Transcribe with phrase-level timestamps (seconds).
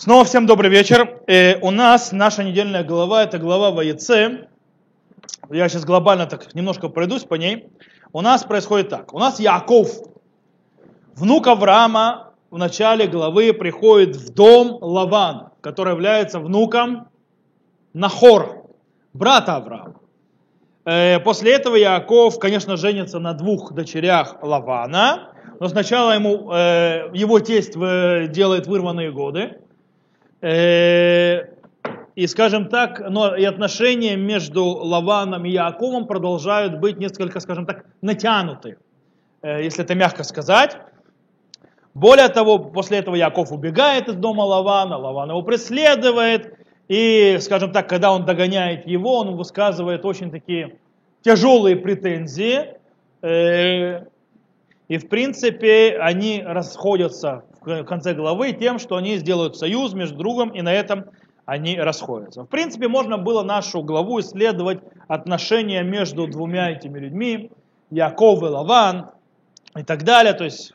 [0.00, 1.22] Снова всем добрый вечер.
[1.26, 4.46] Э, у нас наша недельная глава, это глава Ваеце.
[5.50, 7.66] Я сейчас глобально так немножко пройдусь по ней.
[8.12, 9.12] У нас происходит так.
[9.12, 9.88] У нас Яков,
[11.16, 17.08] внук Авраама, в начале главы приходит в дом Лаван, который является внуком
[17.92, 18.62] Нахора,
[19.12, 19.96] брата Авраама.
[20.84, 27.40] Э, после этого Яков, конечно, женится на двух дочерях Лавана, но сначала ему, э, его
[27.40, 29.67] тесть делает вырванные годы, Э,
[32.18, 37.84] и, скажем так, но и отношения между Лаваном и Яковом продолжают быть несколько, скажем так,
[38.02, 38.76] натянуты,
[39.42, 40.76] э, если это мягко сказать.
[41.94, 46.54] Более того, после этого Яков убегает из дома Лавана, Лаван его преследует,
[46.88, 50.78] и, скажем так, когда он догоняет его, он высказывает очень такие
[51.22, 52.74] тяжелые претензии,
[53.22, 54.04] э,
[54.88, 57.44] и, в принципе, они расходятся
[57.84, 61.06] конце главы тем, что они сделают союз между другом, и на этом
[61.46, 62.42] они расходятся.
[62.42, 67.50] В принципе, можно было нашу главу исследовать отношения между двумя этими людьми,
[67.90, 69.10] Яков и Лаван
[69.76, 70.74] и так далее, то есть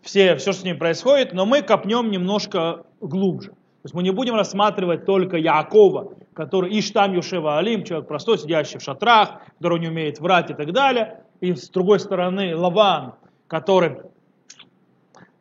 [0.00, 3.50] все, все, что с ним происходит, но мы копнем немножко глубже.
[3.50, 8.78] То есть мы не будем рассматривать только Якова, который Иштам Юшева Алим, человек простой, сидящий
[8.78, 11.24] в шатрах, который не умеет врать и так далее.
[11.40, 13.14] И с другой стороны Лаван,
[13.48, 13.98] который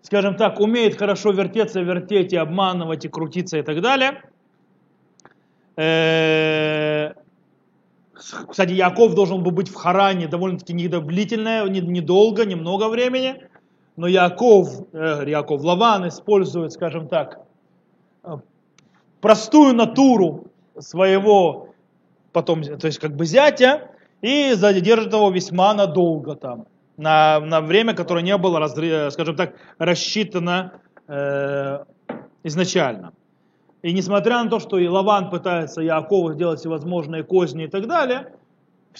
[0.02, 4.24] скажем так, умеет хорошо вертеться, вертеть и обманывать, и крутиться и так далее.
[5.78, 7.14] Э,
[8.14, 13.48] кстати, Яков должен был быть в Харане довольно-таки недолго, недолго, немного времени.
[13.96, 17.40] Но Яков, э, Яков Лаван использует, скажем так,
[18.24, 18.38] э,
[19.22, 20.48] простую натуру
[20.80, 21.70] своего
[22.32, 23.90] потом, то есть как бы зятя,
[24.22, 26.66] и задержит его весьма надолго там
[26.98, 28.66] на, на время, которое не было,
[29.10, 30.74] скажем так, рассчитано
[31.08, 31.80] э,
[32.44, 33.14] изначально.
[33.82, 38.34] И несмотря на то, что и Лаван пытается Якову сделать всевозможные козни и так далее,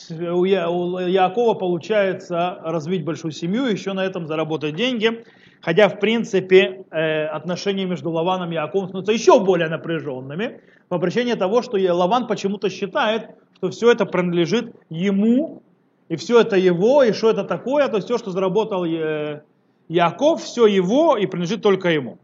[0.10, 5.24] у Якова получается развить большую семью, еще на этом заработать деньги.
[5.62, 11.36] Хотя, в принципе, э, отношения между Лаваном и Яковом становятся еще более напряженными по причине
[11.36, 15.62] того, что Лаван почему-то считает, что все это принадлежит ему
[16.12, 19.44] и все это его, и что это такое, то есть все, что заработал э,
[19.88, 22.18] Яков, все его и принадлежит только ему.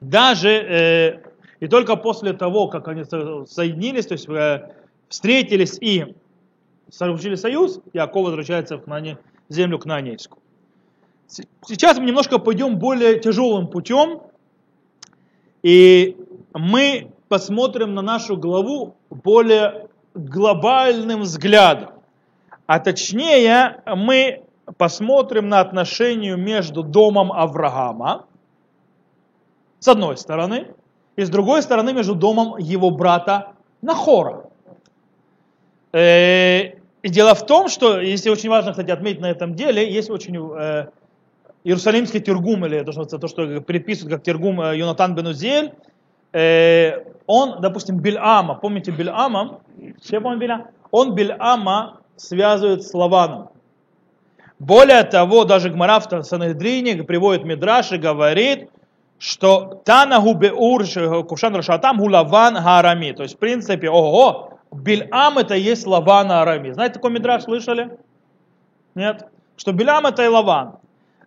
[0.00, 1.20] Даже э,
[1.58, 4.70] и только после того, как они соединились, то есть э,
[5.08, 6.14] встретились и
[6.92, 10.40] заключили союз, Яков возвращается в Кнане, землю Кнанейскую.
[11.66, 14.22] Сейчас мы немножко пойдем более тяжелым путем,
[15.64, 16.16] и
[16.54, 22.01] мы посмотрим на нашу главу более глобальным взглядом.
[22.66, 24.42] А точнее, мы
[24.76, 28.26] посмотрим на отношения между домом Авраама,
[29.78, 30.68] с одной стороны,
[31.16, 33.52] и с другой стороны между домом его брата
[33.82, 34.44] Нахора.
[35.92, 40.08] Э, и дело в том, что, если очень важно, кстати, отметить на этом деле, есть
[40.08, 40.86] очень э,
[41.64, 45.72] Иерусалимский тергум, или то, что, то, что приписывают как тергум э, Йонатан Бенузель,
[46.32, 49.60] э, он, допустим, Бильама, помните Бильама?
[50.00, 50.70] Все помнят Бильама?
[50.92, 53.48] Он Бильама связывают с Лаваном.
[54.58, 58.70] Более того, даже Гмара в Санедрине приводит Мидраш и говорит,
[59.18, 60.84] что Танаху Беур
[61.26, 63.12] Кушан Рашатам Гулаван Харами.
[63.12, 66.72] То есть, в принципе, ого, Бильам это есть Лаван Арами.
[66.72, 67.98] Знаете, такой Мидраш слышали?
[68.94, 69.26] Нет?
[69.56, 70.76] Что Бильам это и Лаван.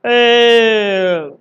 [0.02, 1.32] Э,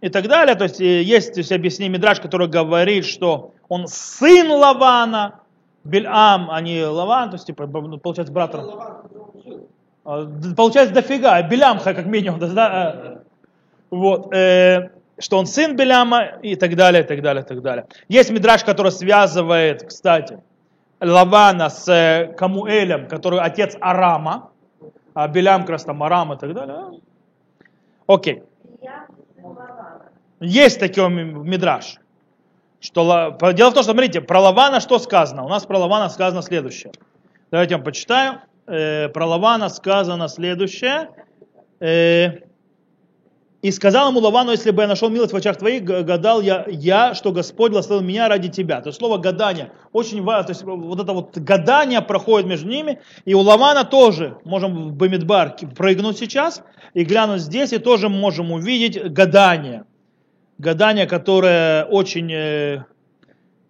[0.00, 0.54] и так далее.
[0.54, 5.40] То есть, э, есть, то есть объяснение Мидраш, который говорит, что он сын Лавана,
[5.84, 8.54] Бельам, а не Лаван, то есть, типа, ну, получается, брат.
[10.04, 10.26] А,
[10.56, 13.22] получается, дофига, Белям как минимум, да,
[13.90, 17.86] вот, э, что он сын Беляма и так далее, и так далее, и так далее.
[18.08, 20.40] Есть мидраж, который связывает, кстати,
[21.00, 24.50] Лавана с э, Камуэлем, который отец Арама,
[25.14, 27.00] а Белям как раз там Арам и так далее.
[28.06, 28.42] Окей.
[30.40, 31.98] Есть такой мидраж.
[32.82, 35.44] Что, дело в том, что, смотрите, про Лавана что сказано?
[35.44, 36.92] У нас про Лавана сказано следующее.
[37.52, 38.40] Давайте я вам почитаю.
[38.66, 41.10] Э, про Лавана сказано следующее.
[41.78, 42.40] Э,
[43.62, 47.14] и сказал ему Лавану, если бы я нашел милость в очах твоих, гадал я, я,
[47.14, 48.80] что Господь благословил меня ради тебя.
[48.80, 50.48] То есть слово гадание очень важно.
[50.48, 52.98] То есть вот это вот гадание проходит между ними.
[53.24, 56.64] И у Лавана тоже, можем в Бамидбар прыгнуть сейчас
[56.94, 59.84] и глянуть здесь, и тоже можем увидеть гадание
[60.62, 62.32] гадание, которое очень...
[62.32, 62.84] Э,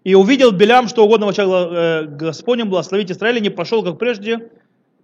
[0.04, 4.50] и увидел Белям, что угодно в очах э, Господнем благословить Израиля, не пошел, как прежде,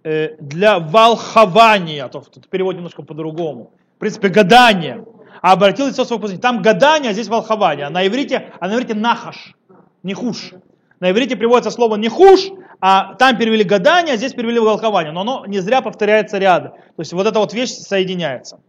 [0.03, 2.07] э, для волхования.
[2.09, 3.71] То, тут перевод немножко по-другому.
[3.95, 5.03] В принципе, гадание.
[5.41, 6.41] а обратил лицо своего пустыню.
[6.41, 7.87] Там гадание, а здесь волхование.
[7.87, 9.55] А на иврите, а на иврите нахаш,
[10.03, 10.51] не хуш.
[10.99, 12.49] На иврите приводится слово не хуш,
[12.81, 15.11] а там перевели гадание, а здесь перевели волхование.
[15.11, 16.73] Но оно не зря повторяется рядом.
[16.73, 18.59] То есть вот эта вот вещь соединяется.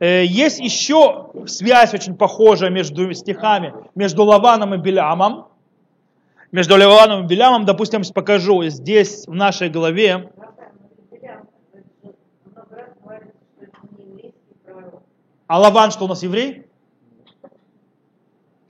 [0.00, 5.48] Э, есть еще связь очень похожая между стихами, между Лаваном и Белямом.
[6.50, 10.32] Между Лаваном и Белямом, допустим, покажу здесь в нашей главе.
[15.46, 16.66] А Лаван что у нас еврей?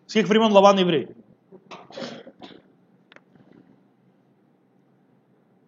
[0.06, 1.09] С каких времен Лаван еврей?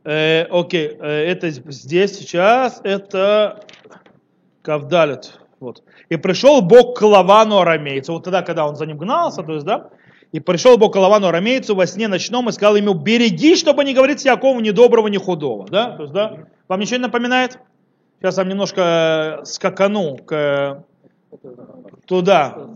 [0.03, 3.65] Э, окей, э, это здесь сейчас, это
[4.62, 5.42] Кавдалет.
[5.62, 5.85] Вот.
[6.09, 9.64] И пришел Бог к Лавану арамейцу, вот тогда, когда он за ним гнался, то есть,
[9.64, 9.91] да,
[10.32, 13.94] и пришел Бог к Лавану арамейцу во сне ночном и сказал ему, береги, чтобы не
[13.94, 15.69] говорить Якову ни доброго, ни худого.
[15.69, 15.91] Да?
[15.97, 16.47] То есть, да?
[16.67, 17.59] Вам ничего не напоминает?
[18.19, 20.85] Сейчас вам немножко скакану к,
[22.06, 22.70] туда.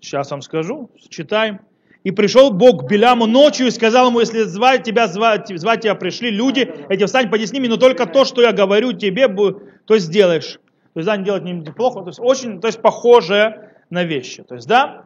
[0.00, 1.60] Сейчас вам скажу, читаем.
[2.04, 5.94] И пришел Бог к Беляму ночью и сказал ему, если звать тебя, звать, звать тебя
[5.94, 9.98] пришли люди, эти встань, поди с ними, но только то, что я говорю тебе, то
[9.98, 10.58] сделаешь
[10.94, 14.42] то есть, да, не делать им плохо, то есть, очень, то есть, похожее на вещи,
[14.42, 15.04] то есть, да.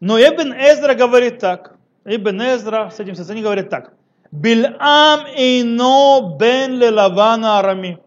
[0.00, 3.94] Но Ибн Эзра говорит так, Ибн Эзра с этим состоянием говорит так,
[4.32, 7.98] Билам ино бен лелавана арами.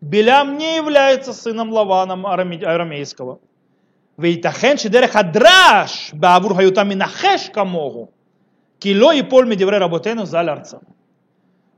[0.00, 3.38] Билям не является сыном Лавана арамейского.
[4.16, 8.10] Вейтахен шидер хадраш баавур хаютами нахеш камогу.
[8.78, 10.80] Кило и пол медевре работену залярца.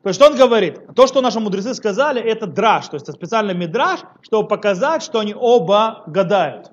[0.05, 0.81] То есть что он говорит?
[0.95, 5.19] То, что наши мудрецы сказали, это драж, то есть это специальный мидраж, чтобы показать, что
[5.19, 6.71] они оба гадают.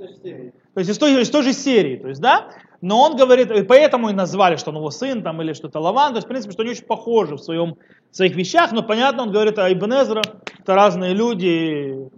[0.73, 2.49] То есть из той, из той же серии, то есть, да?
[2.81, 6.11] Но он говорит, и поэтому и назвали, что он его сын там, или что-то Лаван,
[6.11, 7.77] то есть, в принципе, что они очень похожи в, своем,
[8.11, 10.21] в своих вещах, но понятно, он говорит о Ибн Эзра,
[10.59, 12.09] это разные люди,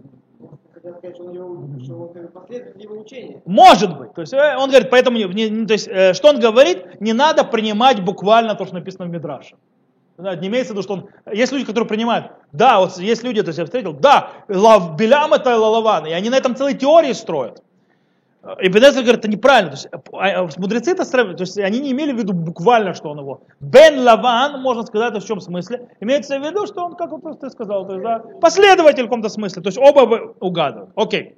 [3.45, 4.13] может быть.
[4.13, 7.43] То есть э, он говорит, поэтому, не, то есть, э, что он говорит, не надо
[7.43, 9.55] принимать буквально то, что написано в Мидраше.
[10.17, 11.09] Не имеется в виду, что он...
[11.31, 12.31] Есть люди, которые принимают.
[12.51, 16.29] Да, вот есть люди, то есть я встретил, да, лав, Белям это Лаван, и они
[16.29, 17.63] на этом целые теории строят.
[18.61, 19.71] И Бенезер говорит, это неправильно.
[19.71, 22.93] То есть, а, а, мудрецы это сравнивают, то есть они не имели в виду буквально,
[22.93, 23.41] что он его.
[23.61, 25.87] Бен Лаван, можно сказать, в чем смысле?
[26.01, 29.29] Имеется в виду, что он, как вот ты сказал, то есть, да, последователь в каком-то
[29.29, 29.61] смысле.
[29.61, 30.91] То есть оба угадывают.
[30.95, 31.37] Окей.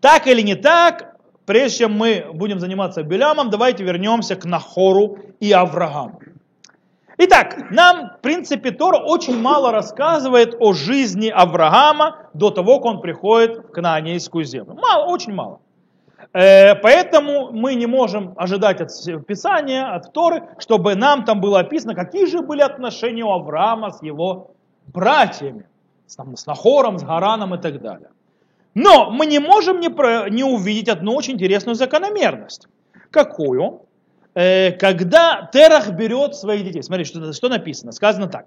[0.00, 1.16] Так или не так,
[1.46, 6.20] прежде чем мы будем заниматься Белямом, давайте вернемся к Нахору и Аврааму.
[7.24, 13.00] Итак, нам, в принципе, Тора очень мало рассказывает о жизни Авраама до того, как он
[13.00, 14.74] приходит в Кнаанейскую землю.
[14.74, 15.60] Мало, очень мало.
[16.32, 18.90] Э, поэтому мы не можем ожидать от
[19.24, 24.02] Писания, от Торы, чтобы нам там было описано, какие же были отношения у Авраама с
[24.02, 24.50] его
[24.92, 25.68] братьями,
[26.08, 28.08] с, там, с Нахором, с Гараном и так далее.
[28.74, 32.66] Но мы не можем не, про, не увидеть одну очень интересную закономерность.
[33.12, 33.81] Какую?
[34.34, 38.46] Э, когда Терах берет своих детей, смотри, что, что написано, сказано так.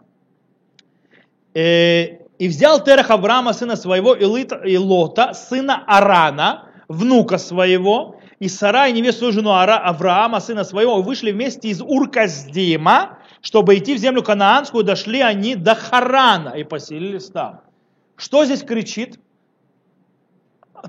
[1.53, 8.87] Э, и взял Терах Авраама, сына своего, и Лота, сына Арана, внука своего, и Сара,
[8.87, 14.83] и невесту жену Авраама, сына своего, вышли вместе из Урказдима, чтобы идти в землю Канаанскую,
[14.83, 17.61] дошли они до Харана и поселились там.
[18.17, 19.19] Что здесь кричит?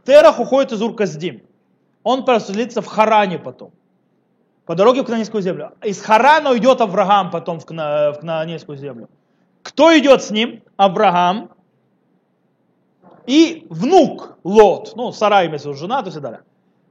[0.05, 1.43] Терах уходит из Урказдим.
[2.03, 3.73] Он поселится в Харане потом
[4.67, 5.73] по дороге в Кнаанейскую землю.
[5.83, 9.09] Из Харана уйдет Авраам потом в, Кна, в Кнаанейскую землю.
[9.63, 10.63] Кто идет с ним?
[10.77, 11.51] Авраам
[13.27, 16.41] и внук Лот, ну, Сара имеется жена, то есть далее.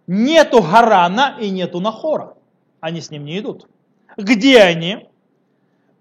[0.08, 2.34] Нету Харана и нету Нахора.
[2.80, 3.68] Они с ним не идут.
[4.18, 5.08] Где они?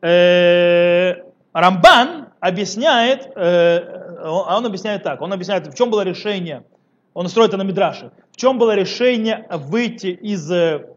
[0.00, 1.14] Э,
[1.52, 6.64] Рамбан объясняет, э, он объясняет так, он объясняет, в чем было решение,
[7.14, 10.93] он строит это на Мидраше, в чем было решение выйти из э,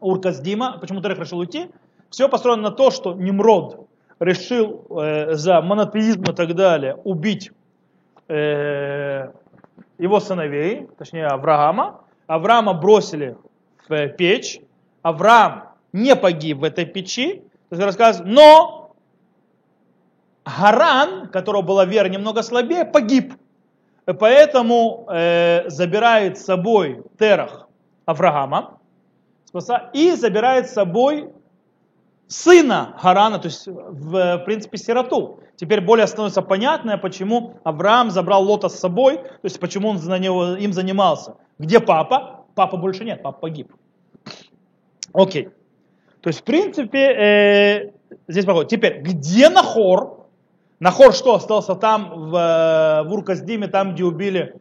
[0.00, 1.70] Урказдима, почему Терех решил уйти,
[2.10, 3.86] все построено на то, что Немрод
[4.20, 7.52] решил э, за монотеизм и так далее убить
[8.28, 9.28] э,
[9.98, 12.00] его сыновей, точнее Авраама.
[12.26, 13.36] Авраама бросили
[13.88, 14.60] в печь.
[15.02, 17.42] Авраам не погиб в этой печи.
[17.70, 18.94] Рассказывает, но
[20.44, 23.34] Гаран, которого была вера немного слабее, погиб.
[24.06, 27.68] И поэтому э, забирает с собой Терах
[28.06, 28.77] Авраама
[29.92, 31.30] и забирает с собой
[32.28, 35.40] сына Харана, то есть в, принципе сироту.
[35.56, 40.18] Теперь более становится понятно, почему Авраам забрал Лота с собой, то есть почему он за
[40.18, 41.36] него, им занимался.
[41.58, 42.44] Где папа?
[42.54, 43.72] Папа больше нет, папа погиб.
[45.12, 45.48] Окей.
[46.20, 47.92] То есть в принципе э,
[48.28, 48.70] здесь походит.
[48.70, 50.26] Теперь, где Нахор?
[50.80, 54.54] Нахор что, остался там в, в Урказдиме, там где убили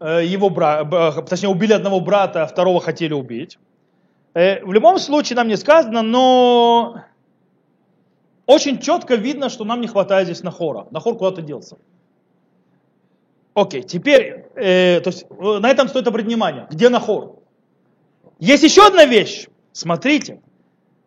[0.00, 3.58] э, его брата, точнее убили одного брата, а второго хотели убить.
[4.34, 7.04] Э, в любом случае нам не сказано, но
[8.46, 10.86] очень четко видно, что нам не хватает здесь Нахора.
[10.90, 11.78] Нахор куда-то делся.
[13.54, 16.66] Окей, теперь, э, то есть, э, на этом стоит обратить внимание.
[16.70, 17.40] Где Нахор?
[18.38, 19.48] Есть еще одна вещь.
[19.72, 20.40] Смотрите.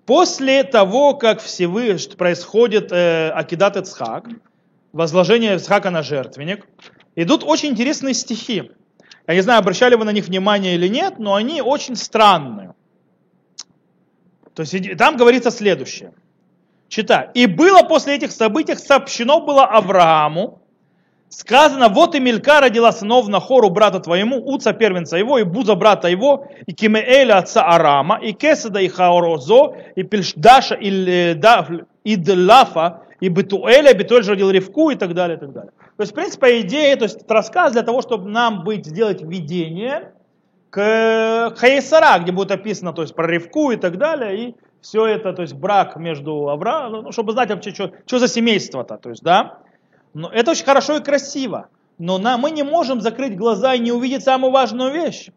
[0.05, 4.27] После того, как Всевышний происходит э, Акидат Ицхак,
[4.91, 6.67] возложение Ицхака на жертвенник,
[7.15, 8.71] идут очень интересные стихи.
[9.27, 12.75] Я не знаю, обращали вы на них внимание или нет, но они очень странные.
[14.55, 16.13] То есть там говорится следующее.
[16.87, 17.29] Читай.
[17.33, 20.61] «И было после этих событий сообщено было Аврааму,
[21.29, 25.75] сказано, вот и Мелька родила сынов на хору брата твоему, Уца первенца его, и Буза
[25.75, 31.35] брата его, и Кимеэля отца Арама, и Кеседа и Хаорозо, и Пельшдаша, и,
[32.03, 35.71] и Делафа, и Бетуэля, Бетуэль родил Ревку, и так далее, и так далее.
[35.97, 40.12] То есть, в принципе, идея, то есть, рассказ для того, чтобы нам быть, сделать введение
[40.73, 45.31] к Хаесара, где будет описано, то есть, про Ревку и так далее, и все это,
[45.31, 49.21] то есть, брак между Авраамом, ну, чтобы знать вообще, что, что за семейство-то, то есть,
[49.21, 49.59] да,
[50.15, 51.67] но это очень хорошо и красиво.
[51.99, 55.29] Но на, мы не можем закрыть глаза и не увидеть самую важную вещь.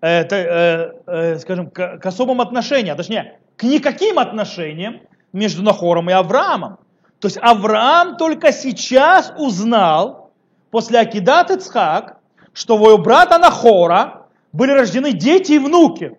[0.00, 5.00] Это, э, э, скажем, к, к особым отношениям, точнее, к никаким отношениям
[5.32, 6.78] между Нахором и Авраамом.
[7.18, 10.30] То есть Авраам только сейчас узнал,
[10.70, 12.20] после Акидат Ицхак,
[12.54, 16.16] что у его брата Нахора были рождены дети и внуки.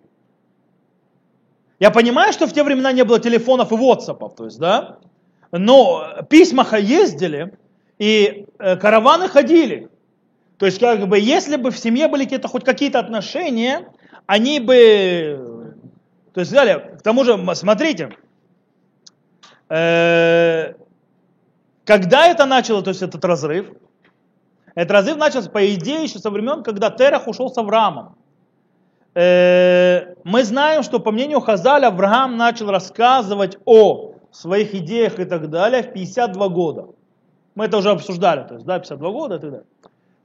[1.80, 4.98] Я понимаю, что в те времена не было телефонов и ватсапов, то есть, да,
[5.50, 7.56] но письма ездили,
[7.98, 9.88] и э, караваны ходили.
[10.58, 13.88] То есть, как бы, если бы в семье были какие-то, хоть какие-то отношения,
[14.26, 15.74] они бы,
[16.32, 18.16] то есть, далее, к тому же, смотрите,
[19.68, 20.74] э,
[21.84, 23.70] когда это начало, то есть этот разрыв,
[24.76, 28.14] этот разрыв начался, по идее, еще со времен, когда Терах ушел с Авраамом.
[29.14, 35.48] Э, мы знаем, что по мнению Хазаля, Авраам начал рассказывать о своих идеях и так
[35.48, 36.88] далее в 52 года.
[37.54, 39.66] Мы это уже обсуждали, то есть, да, 52 года и так далее.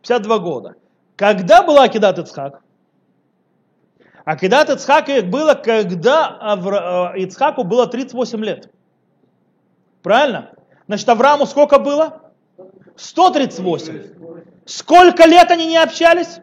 [0.02, 0.76] 52 года.
[1.16, 2.62] Когда была Акидат Ицхак?
[4.26, 7.14] Акидат Ицхак было, когда Авра...
[7.16, 8.70] Э, Ицхаку было 38 лет.
[10.04, 10.52] Правильно?
[10.88, 12.21] Значит, Аврааму сколько было?
[13.02, 14.66] 138.
[14.66, 16.40] Сколько лет они не общались?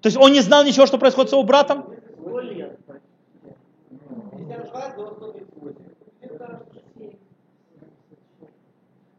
[0.00, 1.86] То есть он не знал ничего, что происходит с его братом?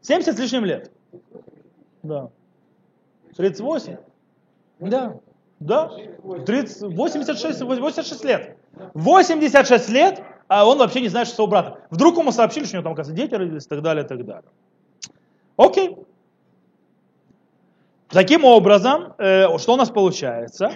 [0.00, 0.90] 70 с лишним лет.
[2.02, 2.30] Да.
[3.36, 3.96] 38?
[4.80, 5.20] Да.
[5.60, 5.90] Да.
[6.46, 8.56] 30, 86, 86 лет.
[8.94, 11.78] 86 лет, а он вообще не знает, что своего брата.
[11.90, 14.24] Вдруг ему сообщили, что у него там, оказывается, дети родились и так далее, и так
[14.24, 14.50] далее.
[15.60, 15.94] Окей.
[18.08, 20.72] Таким образом, э, что у нас получается?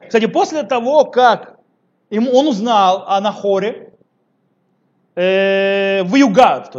[0.00, 1.58] Кстати, после того, как
[2.10, 3.92] он узнал о Нахоре,
[5.14, 6.14] э, в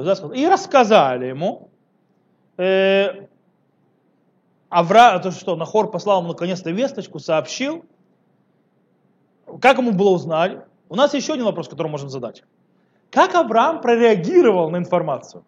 [0.03, 1.69] да, и рассказали ему,
[2.57, 3.27] э,
[4.69, 7.85] Авра, то что, Нахор послал ему наконец-то весточку, сообщил.
[9.61, 10.65] Как ему было узнать?
[10.89, 12.43] У нас еще один вопрос, который можем задать.
[13.11, 15.43] Как Авраам прореагировал на информацию?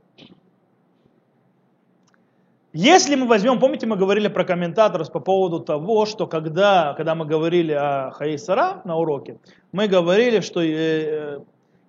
[2.79, 7.25] Если мы возьмем, помните, мы говорили про комментаторов по поводу того, что когда, когда мы
[7.25, 9.39] говорили о Хаисара на уроке,
[9.71, 11.39] мы говорили, что э,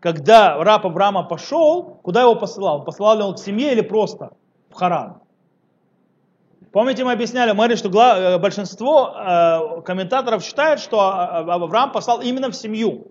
[0.00, 2.84] когда раб Авраама пошел, куда его посылал?
[2.84, 4.30] Посылал ли он к семье или просто
[4.70, 5.18] в Харан?
[6.72, 12.48] Помните, мы объясняли, мы говорили, что э, большинство э, комментаторов считают, что Авраам послал именно
[12.48, 13.08] в семью.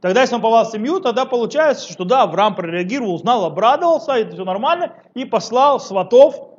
[0.00, 4.32] Тогда, если он попал в семью, тогда получается, что да, Авраам прореагировал, узнал, обрадовался, это
[4.32, 6.55] все нормально, и послал сватов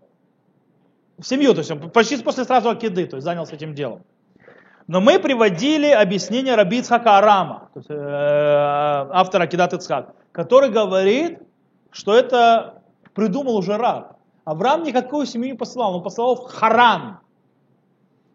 [1.21, 4.03] семью, то есть он почти после сразу акиды, то есть занялся этим делом.
[4.87, 11.39] Но мы приводили объяснение Раби Ицхака Арама, есть, э, автора Акидат Ицхак, который говорит,
[11.91, 12.81] что это
[13.13, 14.17] придумал уже раб.
[14.45, 17.19] Авраам никакую семью не посылал, он посылал в Харан.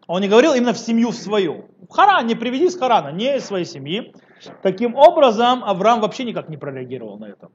[0.05, 1.65] Он не говорил именно в семью свою.
[1.89, 4.13] В Харан, не приведи из Харана, не из своей семьи.
[4.61, 7.49] Таким образом, Авраам вообще никак не прореагировал на это.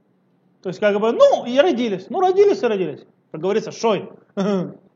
[0.62, 2.06] То есть, как бы, ну, и родились.
[2.08, 3.06] Ну, родились и родились.
[3.30, 4.10] Как говорится, шой.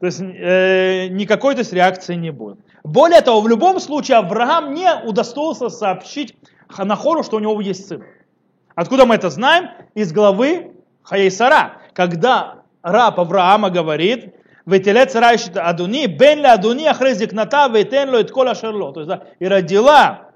[0.00, 2.58] То есть э, никакой то есть, реакции не будет.
[2.84, 6.36] Более того, в любом случае Авраам не удостоился сообщить
[6.68, 8.04] Ханахору, что у него есть сын.
[8.74, 9.70] Откуда мы это знаем?
[9.94, 14.34] Из главы Хаейсара, когда раб Авраама говорит,
[14.68, 18.92] Ветелец райшит адуни, бен ля адуни ахрезикната, ветен ло иткола шерло.
[18.92, 20.28] То есть, да, и родила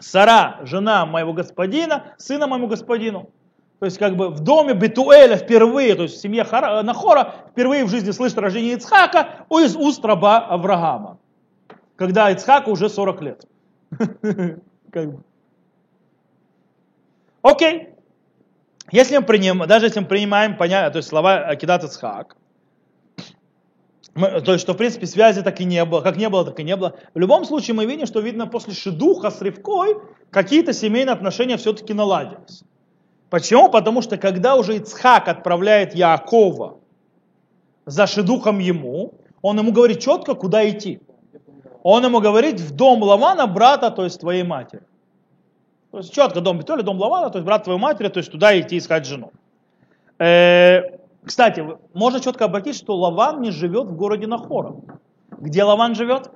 [0.00, 3.30] Сара, жена моего господина, сына моему господину.
[3.80, 7.86] То есть как бы в доме Бетуэля впервые, то есть в семье Хара, Нахора впервые
[7.86, 11.18] в жизни слышит рождение Ицхака из уст раба Авраама.
[11.96, 13.46] Когда Ицхаку уже 40 лет.
[17.42, 17.88] Окей.
[18.92, 22.36] Если мы принимаем, даже если мы принимаем понятие, то есть слова Акидат Ицхак,
[24.14, 26.58] мы, то есть, что, в принципе, связи так и не было, как не было, так
[26.60, 26.96] и не было.
[27.14, 29.96] В любом случае, мы видим, что, видно, после Шедуха с Ревкой
[30.30, 32.64] какие-то семейные отношения все-таки наладились.
[33.30, 33.70] Почему?
[33.70, 36.78] Потому что, когда уже Ицхак отправляет Яакова
[37.86, 41.00] за Шедухом ему, он ему говорит четко, куда идти.
[41.82, 44.82] Он ему говорит в дом Лавана, брата, то есть твоей матери.
[45.92, 48.58] То есть четко дом Бетоля, дом Лавана, то есть брат твоей матери, то есть туда
[48.60, 49.32] идти искать жену.
[50.18, 54.74] Э, кстати, можно четко обратить, что Лаван не живет в городе Нахора.
[55.38, 56.30] Где Лаван живет?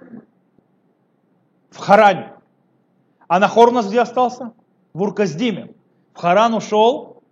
[1.70, 2.32] В Харане.
[3.26, 4.52] А Нахор у нас где остался?
[4.92, 5.74] В Урказдиме.
[6.14, 7.22] В Харан ушел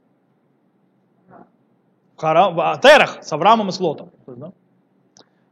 [2.17, 4.11] в, Харан, в Терах с Авраамом и с Лотом.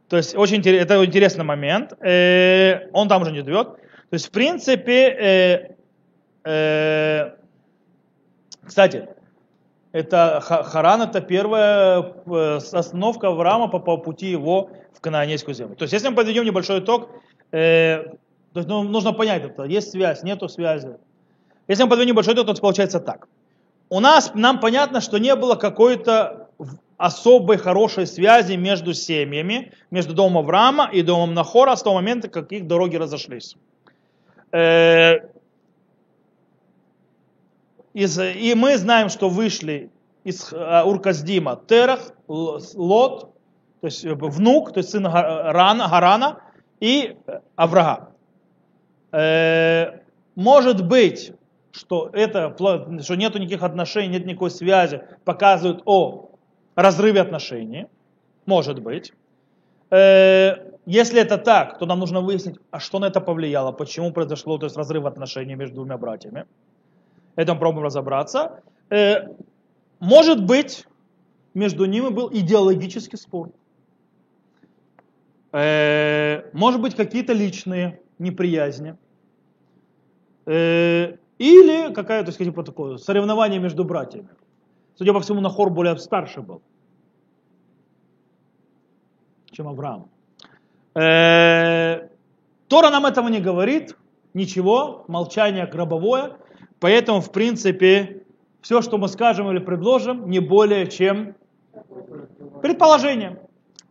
[0.09, 1.93] То есть очень это интересный момент.
[2.01, 3.75] Э, он там уже не живет.
[3.75, 5.75] То есть в принципе,
[6.43, 7.31] э, э,
[8.63, 9.07] кстати,
[9.93, 15.75] это Харан это первая э, остановка Авраама по, по пути его в Канаанейскую землю.
[15.75, 17.09] То есть, если мы подведем небольшой итог,
[17.51, 18.03] э,
[18.53, 20.97] то есть, ну, нужно понять это, есть связь, нету связи.
[21.71, 23.29] Если мы подведем небольшой итог, то получается так.
[23.87, 26.49] У нас, нам понятно, что не было какой-то
[26.97, 32.51] особой хорошей связи между семьями, между домом Авраама и домом Нахора с того момента, как
[32.51, 33.55] их дороги разошлись.
[34.51, 35.19] Э,
[37.93, 39.91] и мы знаем, что вышли
[40.25, 43.33] из э, Урказдима Терах, Лот,
[43.79, 46.41] то есть э, внук, то есть сын Гарана, Гарана
[46.81, 47.15] и
[47.55, 48.09] Авраам.
[50.35, 51.33] Может быть,
[51.71, 56.31] что это, что нету никаких отношений, нет никакой связи, показывает о
[56.75, 57.87] разрыве отношений.
[58.45, 59.13] Может быть.
[59.89, 64.65] Если это так, то нам нужно выяснить, а что на это повлияло, почему произошло то
[64.65, 66.45] есть, разрыв отношений между двумя братьями
[67.35, 68.61] этом пробуем разобраться.
[68.89, 69.27] Э,
[69.99, 70.85] может быть,
[71.53, 73.51] между ними был идеологический спор.
[75.51, 78.95] Э, может быть, какие-то личные неприязни.
[81.41, 84.29] Э, или какая-то, скажем, по такое, соревнование между братьями.
[84.95, 86.61] Судя по всему, Нахор более старше был,
[89.51, 90.09] чем Авраам.
[90.93, 93.95] Тора нам этого не говорит,
[94.33, 96.37] ничего, молчание гробовое.
[96.79, 98.23] Поэтому, в принципе,
[98.61, 101.35] все, что мы скажем или предложим, не более чем
[102.61, 103.41] предположение.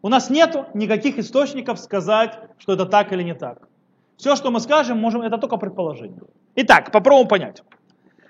[0.03, 3.69] У нас нет никаких источников сказать, что это так или не так.
[4.17, 6.21] Все, что мы скажем, можем, это только предположение.
[6.57, 7.63] Итак, попробуем понять.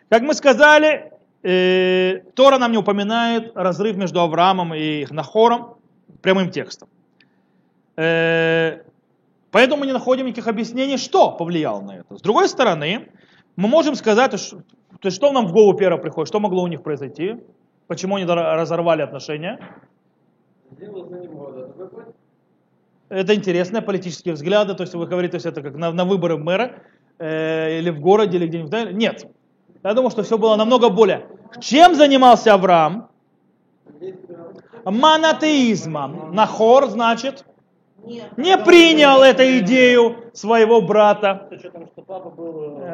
[0.09, 5.76] Как мы сказали, э, Тора нам не упоминает разрыв между Авраамом и Нахором
[6.20, 6.88] прямым текстом.
[7.96, 8.83] Э,
[9.50, 12.16] поэтому мы не находим никаких объяснений, что повлияло на это.
[12.16, 13.09] С другой стороны,
[13.56, 16.66] мы можем сказать, что, то есть что нам в голову первое приходит, что могло у
[16.66, 17.37] них произойти,
[17.87, 19.59] почему они разорвали отношения.
[23.09, 26.38] Это интересные политические взгляды, то есть вы говорите, то есть это как на, на выборы
[26.38, 26.83] мэра
[27.20, 28.92] э, или в городе, или где-нибудь.
[28.94, 29.26] Нет.
[29.85, 31.26] Я думаю, что все было намного более.
[31.61, 33.09] Чем занимался Авраам?
[34.85, 36.35] Монотеизмом.
[36.35, 37.44] Нахор, значит,
[38.37, 41.48] не принял эту идею своего брата,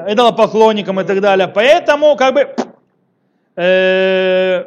[0.09, 1.49] идолопоклонником и так далее.
[1.49, 2.55] Поэтому, как бы,
[3.57, 4.65] э,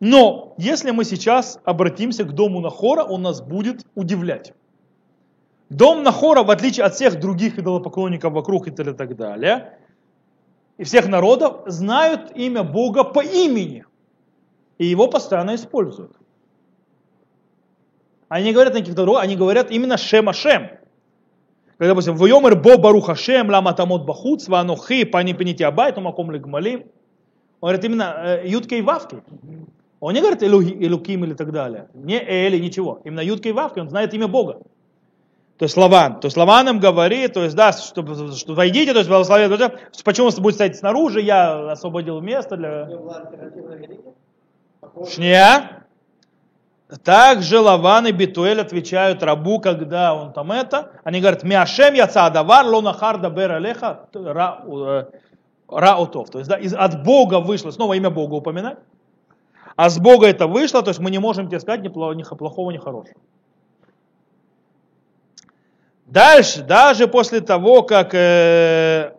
[0.00, 4.52] но если мы сейчас обратимся к дому Нахора, он нас будет удивлять.
[5.70, 9.78] Дом Нахора, в отличие от всех других идолопоклонников вокруг и так далее,
[10.78, 13.84] и всех народов, знают имя Бога по имени.
[14.78, 16.12] И его постоянно используют.
[18.28, 20.70] Они не говорят на каких-то других, они говорят именно Шем Ашем.
[21.78, 26.84] Когда, допустим, «Войомер бо баруха Шем, лама тамот бахуц, ванохи, пани пените абайту, маком лигмалим».
[27.60, 29.22] Он говорит именно э, юткой вавкой.
[30.00, 31.88] Он не говорит Элуким или так далее.
[31.92, 33.00] Не Эли, ничего.
[33.04, 34.60] Именно юткой вавкой, он знает имя Бога.
[35.58, 36.20] То есть Лаван.
[36.20, 39.72] То есть Лаван им говорит, то есть, да, что, что войдите, то есть благословение.
[40.04, 42.88] Почему вы будете стоять снаружи, я освободил место для...
[45.08, 45.84] Шния.
[47.04, 50.92] Также Лаван и Битуэль отвечают рабу, когда он там это.
[51.02, 54.08] Они говорят, Миашем яца адавар лонахар дабер алеха
[55.68, 56.30] раутов.
[56.30, 58.78] То есть да, из, от Бога вышло, снова имя Бога упоминать.
[59.76, 62.78] А с Бога это вышло, то есть мы не можем тебе сказать ни плохого, ни
[62.78, 63.16] хорошего.
[66.08, 69.12] Дальше, даже после того, как э,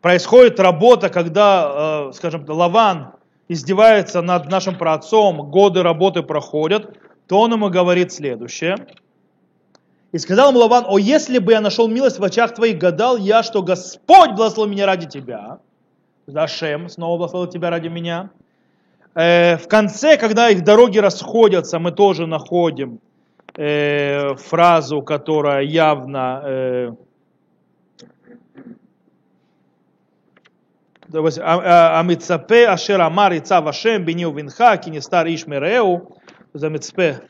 [0.00, 3.14] происходит работа, когда, э, скажем, Лаван
[3.48, 8.76] издевается над нашим праотцом, годы работы проходят, то он ему говорит следующее.
[10.12, 13.42] И сказал ему Лаван, о, если бы я нашел милость в очах твоих, гадал я,
[13.42, 15.58] что Господь благословил меня ради тебя.
[16.28, 18.30] Зашем снова благословил тебя ради меня.
[19.16, 23.00] Э, в конце, когда их дороги расходятся, мы тоже находим
[23.60, 26.90] э, фразу, которая явно э,
[31.12, 36.16] Амицапе Ашер Амар Ица Вашем Бини Увинха Кинестар Ишмереу
[36.52, 37.20] за Мицпе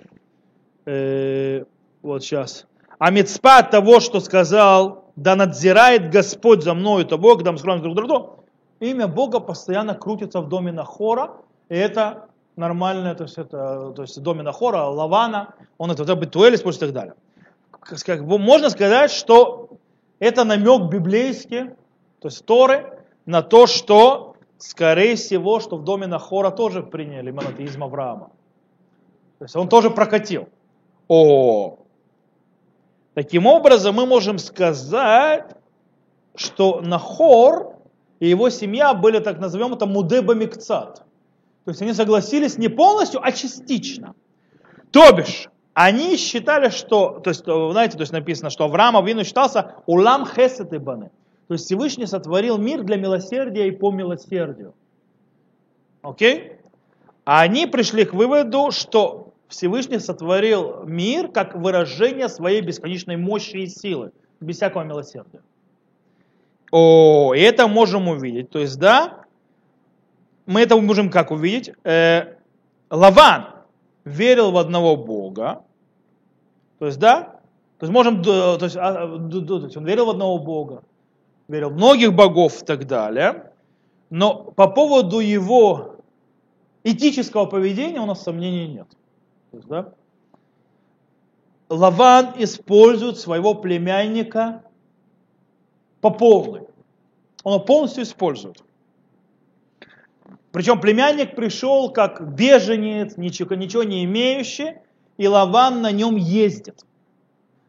[2.03, 2.66] вот сейчас
[3.01, 7.81] а мецпа того, что сказал, да надзирает Господь за мною, то Бог, да мы скроем
[7.81, 8.45] друг другу,
[8.79, 11.31] имя Бога постоянно крутится в доме Нахора,
[11.71, 12.27] и это
[12.61, 16.94] нормальное, то есть это, то есть доме Нахора, Лавана, он это, Бетуэль использует и так
[16.94, 17.14] далее.
[18.07, 19.70] Как, можно сказать, что
[20.20, 21.70] это намек библейский,
[22.20, 27.83] то есть Торы, на то, что, скорее всего, что в доме Нахора тоже приняли монотеизм
[27.83, 28.31] Авраама.
[29.38, 30.49] То есть он тоже прокатил.
[31.09, 31.79] О,
[33.14, 35.44] Таким образом, мы можем сказать,
[36.37, 37.75] что Нахор
[38.20, 41.03] и его семья были, так назовем это, мудебамикцат.
[41.71, 44.17] То есть они согласились не полностью, а частично.
[44.91, 49.77] То бишь, они считали, что, то есть, знаете, то есть написано, что Авраам Авину считался
[49.87, 51.13] улам хесет ибаны.
[51.47, 54.75] То есть Всевышний сотворил мир для милосердия и по милосердию.
[56.03, 56.55] Окей?
[57.25, 63.67] А они пришли к выводу, что Всевышний сотворил мир как выражение своей бесконечной мощи и
[63.69, 65.43] силы, без всякого милосердия.
[66.73, 68.51] О, и это можем увидеть.
[68.51, 69.20] То есть, да,
[70.51, 71.73] мы это можем как увидеть?
[71.85, 72.35] Э,
[72.91, 73.47] Лаван
[74.05, 75.63] верил в одного Бога.
[76.81, 77.41] То есть, да,
[77.79, 80.83] то есть можем, есть, а, то есть он верил в одного Бога,
[81.47, 83.53] верил в многих богов и так далее.
[84.11, 85.99] Но по поводу его
[86.83, 88.89] этического поведения у нас сомнений нет.
[89.53, 89.93] То есть, да?
[91.69, 94.65] Лаван использует своего племянника
[96.01, 96.63] по полной.
[97.45, 98.65] Он его полностью использует.
[100.53, 104.75] Причем племянник пришел как беженец, ничего, ничего не имеющий,
[105.17, 106.85] и Лаван на нем ездит.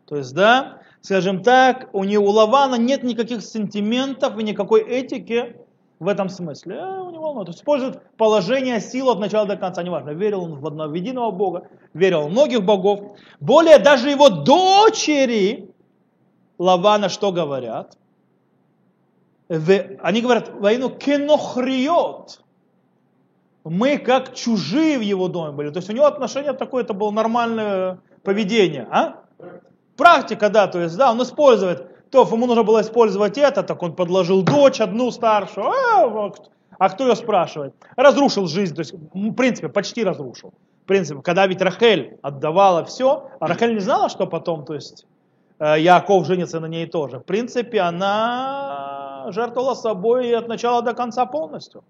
[0.08, 5.56] То есть, да, скажем так, у, него, у Лавана нет никаких сантиментов и никакой этики,
[6.02, 6.80] в этом смысле.
[6.80, 10.56] А, у него, ну, то использует положение, силу от начала до конца, неважно, верил он
[10.56, 13.16] в одного единого Бога, верил в многих богов.
[13.40, 15.70] Более даже его дочери
[16.58, 18.00] Лавана что говорят?
[19.48, 22.42] Они говорят, войну кенохриот.
[23.64, 25.70] Мы как чужие в его доме были.
[25.70, 28.88] То есть у него отношение такое, это было нормальное поведение.
[28.92, 29.22] А?
[29.98, 33.96] Практика, да, то есть, да, он использует то ему нужно было использовать это, так он
[33.96, 36.32] подложил дочь, одну старшую, а,
[36.78, 37.74] а кто ее спрашивает?
[37.96, 40.54] Разрушил жизнь, то есть, в принципе, почти разрушил.
[40.84, 45.06] В принципе, когда ведь Рахель отдавала все, а Рахель не знала, что потом, то есть,
[45.60, 47.20] э, Яков женится на ней тоже.
[47.20, 51.84] В принципе, она жертвовала собой от начала до конца полностью.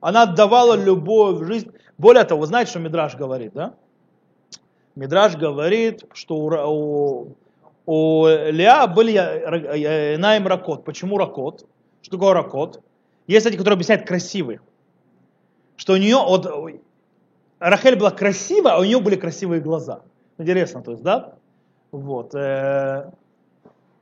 [0.00, 1.70] Она отдавала любовь жизнь.
[1.96, 3.74] Более того, вы знаете, что Мидраш говорит, да?
[4.94, 7.36] Мидраш говорит, что у,
[7.86, 10.84] у Леа были э, Наим Ракот.
[10.84, 11.66] Почему Ракот?
[12.02, 12.82] Что такое Ракот?
[13.26, 14.60] Есть эти, которые объясняют красивый.
[15.76, 16.46] Что у нее, вот,
[17.58, 20.02] Рахель была красивая, а у нее были красивые глаза.
[20.38, 21.34] Интересно, то есть, да?
[21.90, 22.34] Вот.
[22.34, 23.10] Э,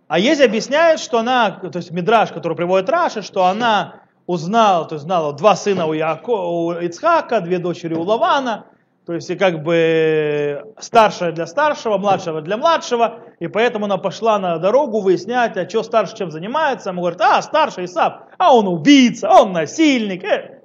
[0.09, 4.97] а есть объясняет, что она, то есть Мидраш, который приводит Раши, что она узнала, то
[4.97, 8.67] есть знала два сына у, Яко, у Ицхака, две дочери у Лавана,
[9.07, 14.39] то есть и как бы старшая для старшего, младшего для младшего, и поэтому она пошла
[14.39, 16.91] на дорогу выяснять, а что старший чем занимается.
[16.91, 20.25] Ему говорит, а, старший Исап, а он убийца, он насильник.
[20.25, 20.63] Э.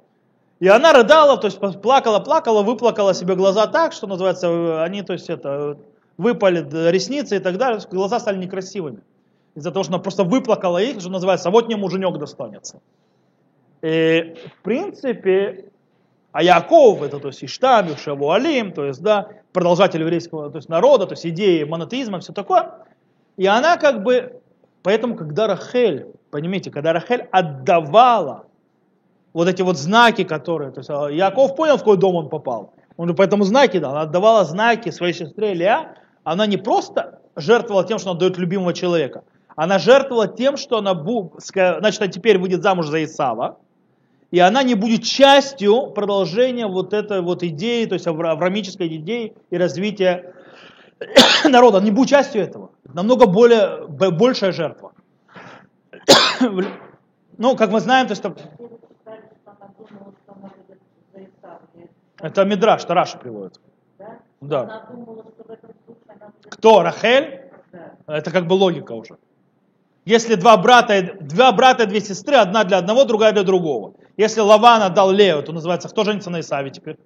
[0.58, 5.12] И она рыдала, то есть плакала, плакала, выплакала себе глаза так, что называется, они, то
[5.12, 5.76] есть это,
[6.18, 9.02] выпали ресницы и так далее, глаза стали некрасивыми.
[9.54, 12.80] Из-за того, что она просто выплакала их, что называется, вот мне муженек достанется.
[13.82, 15.64] И, в принципе,
[16.30, 21.06] а Яков, это то есть Иштам, Шавуалим, то есть, да, продолжатель еврейского то есть, народа,
[21.06, 22.72] то есть идеи монотеизма, все такое.
[23.36, 24.40] И она как бы,
[24.82, 28.46] поэтому, когда Рахель, понимаете, когда Рахель отдавала
[29.32, 32.72] вот эти вот знаки, которые, то есть а, Яков понял, в какой дом он попал.
[32.96, 37.84] Он же поэтому знаки дал, она отдавала знаки своей сестре Леа, она не просто жертвовала
[37.84, 39.24] тем, что она дает любимого человека,
[39.56, 43.58] она жертвовала тем, что она, значит, она теперь выйдет замуж за Исава,
[44.32, 49.58] и она не будет частью продолжения вот этой вот идеи, то есть аврамической идеи и
[49.58, 50.34] развития
[51.44, 51.76] народа.
[51.76, 52.70] Она не будет частью этого.
[52.84, 54.94] Намного более, большая жертва.
[57.36, 58.24] ну, как мы знаем, то есть...
[62.18, 63.60] Это Мидраш, что Раша приводит.
[63.98, 64.18] Да?
[64.40, 64.86] Да.
[64.90, 65.60] Думала, будет...
[66.48, 66.82] Кто?
[66.82, 67.50] Рахель?
[67.70, 67.96] Да.
[68.06, 69.18] Это как бы логика уже.
[70.06, 73.94] Если два брата, два брата и две сестры, одна для одного, другая для другого.
[74.16, 76.98] Если Лаван отдал Лео, то называется, кто женится на Исаве теперь?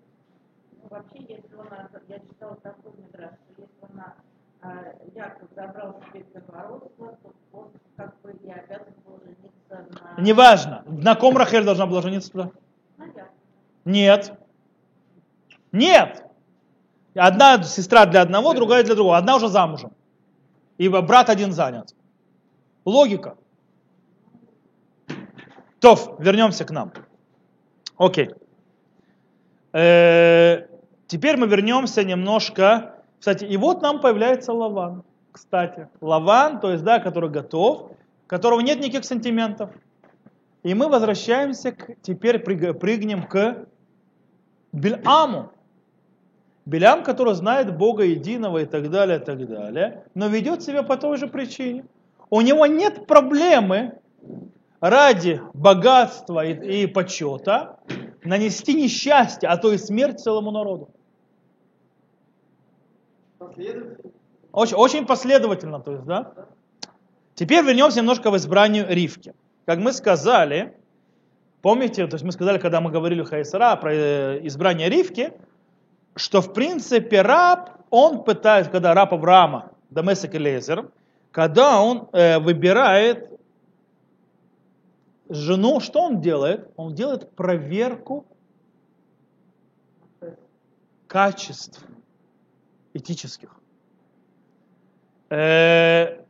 [0.83, 4.15] Ну, вообще, если она, я читала такой что если она,
[4.61, 4.71] а,
[5.15, 10.21] Яков забрал себе первородство, то он как бы и обязан был жениться на...
[10.21, 10.85] Неважно.
[10.87, 12.51] На ком Рахель должна была жениться туда?
[12.99, 13.29] на.
[13.85, 14.33] Нет.
[15.71, 16.25] Нет.
[17.15, 19.17] Одна сестра для одного, другая для другого.
[19.17, 19.93] Одна уже замужем.
[20.77, 21.95] И брат один занят.
[22.85, 23.37] Логика.
[25.81, 26.93] То, вернемся к нам.
[27.97, 28.31] Окей.
[29.73, 30.67] Э,
[31.07, 32.97] Теперь мы вернемся немножко.
[33.19, 35.05] Кстати, и вот нам появляется Лаван.
[35.31, 37.93] Кстати, Лаван, то есть, да, который готов,
[38.27, 39.71] которого нет никаких сантиментов.
[40.63, 43.67] И мы возвращаемся к, теперь прыг- прыгнем к
[44.73, 45.53] Бельаму.
[46.65, 50.97] Белям, который знает Бога единого и так далее, и так далее, но ведет себя по
[50.97, 51.85] той же причине.
[52.31, 53.93] У него нет проблемы
[54.81, 57.79] ради богатства и, и почета
[58.25, 60.91] нанести несчастье, а то и смерть целому народу.
[64.53, 66.33] Очень, очень последовательно, то есть, да?
[67.35, 69.35] Теперь вернемся немножко в избранию Ривки.
[69.67, 70.75] Как мы сказали,
[71.61, 75.33] помните, то есть мы сказали, когда мы говорили Хайсара про э, избрание Ривки,
[76.15, 80.89] что в принципе раб, он пытается, когда раб Авраама, Дамесек и Лезер,
[81.31, 83.31] когда он э, выбирает
[85.29, 86.71] жену, что он делает?
[86.77, 88.27] Он делает проверку
[91.07, 91.85] качеств
[92.95, 93.55] этических.
[95.31, 96.23] Э,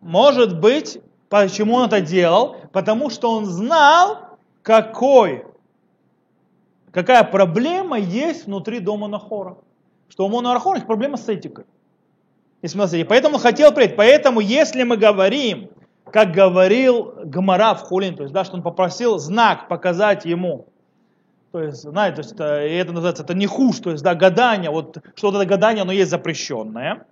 [0.00, 2.56] может быть, почему он это делал?
[2.72, 4.30] Потому что он знал,
[4.62, 5.44] какой,
[6.92, 9.58] какая проблема есть внутри дома Нахора.
[10.08, 11.64] Что у Монахора проблема с этикой.
[12.62, 13.94] И смотрите, поэтому хотел прийти.
[13.94, 15.70] Поэтому, если мы говорим,
[16.12, 20.66] как говорил Гамара в Хулин, то есть, да, что он попросил знак показать ему,
[21.52, 24.14] то есть, знаете, то есть это, и это называется, это не хуш, то есть, да,
[24.14, 27.06] гадание, вот, что это гадание, оно есть запрещенное.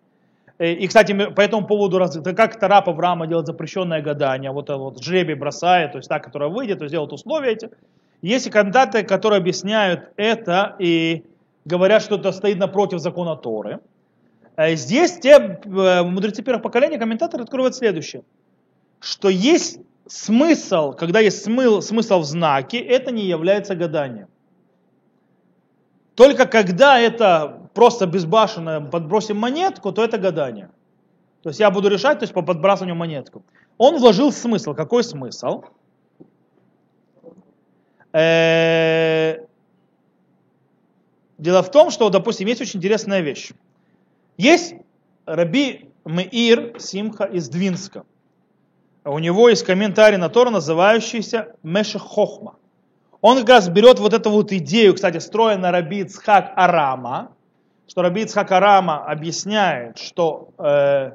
[0.59, 1.99] Э, И, кстати, по этому поводу,
[2.37, 6.49] как это раб Авраама делает запрещенное гадание, вот, вот жребий бросает, то есть та, которая
[6.49, 7.71] выйдет, то есть делает условия эти.
[8.23, 11.25] Есть и кандидаты, которые объясняют это и
[11.65, 13.81] говорят, что это стоит напротив закона Торы.
[14.57, 18.23] Э, Здесь те э, мудрецы первых поколений, комментаторы открывают следующее,
[19.01, 24.29] что есть смысл, когда есть смыл, смысл в знаке, это не является гаданием.
[26.15, 30.71] Только когда это просто безбашенно подбросим монетку, то это гадание.
[31.43, 33.45] То есть я буду решать, то есть по подбрасыванию монетку.
[33.77, 34.75] Он вложил смысл.
[34.75, 35.63] Какой смысл?
[41.39, 43.53] Дело в том, что, допустим, есть очень интересная вещь.
[44.37, 44.75] Есть
[45.25, 48.05] Раби Меир Симха из Двинска.
[49.09, 52.57] У него есть комментарий на Тору, называющийся Мешех Хохма.
[53.23, 57.33] Он как раз берет вот эту вот идею, кстати, строя на Раби Ицхак Арама,
[57.87, 61.12] что Раби Ицхак Арама объясняет, что э,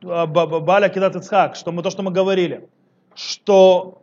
[0.00, 0.26] Ба-
[0.60, 2.66] Баля Кидат Ицхак, что мы, то, что мы говорили,
[3.14, 4.00] что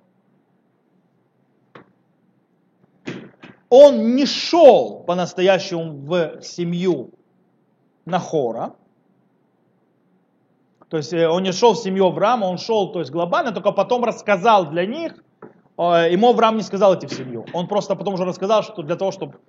[3.70, 7.10] он не шел по-настоящему в семью
[8.06, 8.76] Нахора,
[10.94, 13.72] то есть э, он не шел в семью Авраама, он шел, то есть глобально, только
[13.72, 15.14] потом рассказал для них,
[15.76, 17.48] э, ему Авраам не сказал идти в семью.
[17.52, 19.40] Он просто потом уже рассказал, что для того, чтобы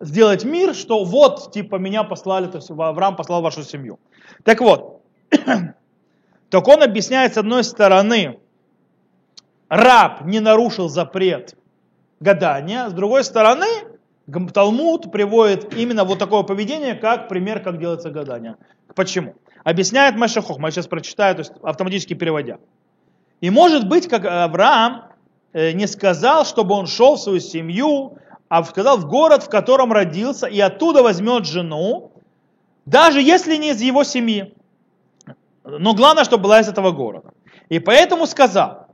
[0.00, 4.00] сделать мир, что вот, типа, меня послали, то есть Авраам послал вашу семью.
[4.44, 5.00] Так вот,
[6.50, 8.38] так он объясняет с одной стороны,
[9.70, 11.56] раб не нарушил запрет
[12.20, 13.66] гадания, с другой стороны,
[14.52, 18.56] Талмуд приводит именно вот такое поведение, как пример, как делается гадание.
[18.94, 19.36] Почему?
[19.64, 22.58] Объясняет Маша Хохма, я сейчас прочитаю, то есть автоматически переводя.
[23.40, 25.04] И может быть, как Авраам
[25.52, 29.92] э, не сказал, чтобы он шел в свою семью, а сказал в город, в котором
[29.92, 32.12] родился, и оттуда возьмет жену,
[32.86, 34.52] даже если не из его семьи.
[35.64, 37.32] Но главное, чтобы была из этого города.
[37.68, 38.88] И поэтому сказал,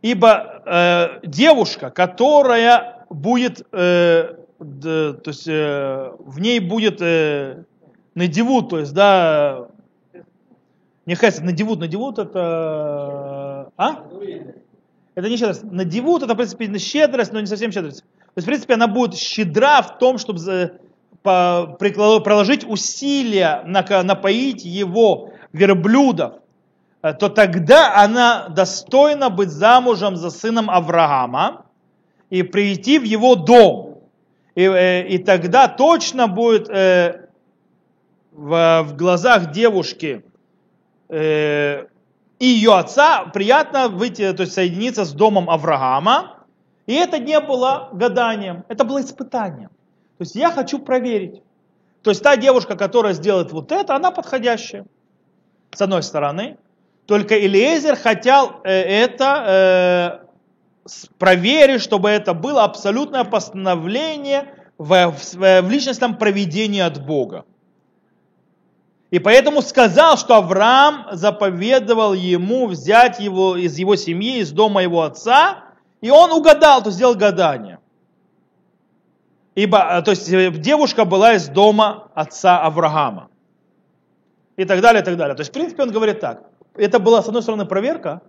[0.00, 7.64] ибо э, девушка, которая будет, э, д- то есть э, в ней будет э,
[8.14, 9.68] надевут, то есть, да,
[11.08, 14.04] не хесед, надевут, надевут это, а?
[15.14, 15.64] Это не щедрость.
[15.64, 18.02] Надевут, это, в принципе, щедрость, но не совсем щедрость.
[18.02, 20.38] То есть, в принципе, она будет щедра в том, чтобы
[21.22, 26.34] приложить усилия, напоить его верблюдов,
[27.00, 31.64] э, то тогда она достойна быть замужем за сыном Авраама.
[32.28, 34.02] и прийти в его дом.
[34.54, 37.28] И, э, и тогда точно будет э,
[38.32, 40.22] в, в глазах девушки
[41.08, 41.86] э,
[42.38, 46.36] и ее отца приятно выйти, то есть соединиться с домом Авраама.
[46.86, 49.68] И это не было гаданием, это было испытанием.
[50.18, 51.42] То есть я хочу проверить.
[52.02, 54.86] То есть та девушка, которая сделает вот это, она подходящая.
[55.72, 56.56] С одной стороны.
[57.06, 60.28] Только Элиезер хотел э, это э,
[61.18, 65.14] проверить, чтобы это было абсолютное постановление в,
[65.68, 67.44] личностном проведении от Бога.
[69.10, 75.02] И поэтому сказал, что Авраам заповедовал ему взять его из его семьи, из дома его
[75.02, 75.64] отца,
[76.00, 77.78] и он угадал, то сделал гадание.
[79.54, 80.28] Ибо, то есть
[80.60, 83.30] девушка была из дома отца Авраама.
[84.56, 85.34] И так далее, и так далее.
[85.34, 88.22] То есть, в принципе, он говорит так это была, с одной стороны, проверка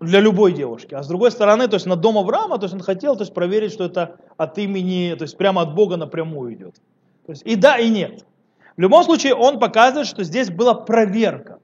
[0.00, 2.80] для любой девушки, а с другой стороны, то есть на дом Авраама, то есть он
[2.80, 6.76] хотел то есть, проверить, что это от имени, то есть прямо от Бога напрямую идет.
[7.26, 8.24] То есть и да, и нет.
[8.78, 11.58] В любом случае, он показывает, что здесь была проверка.